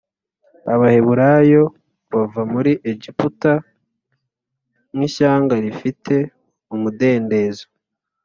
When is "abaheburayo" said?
0.73-1.63